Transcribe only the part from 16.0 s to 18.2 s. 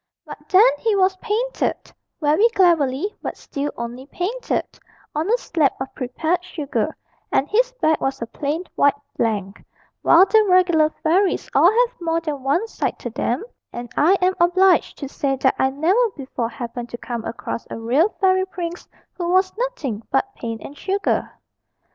before happened to come across a real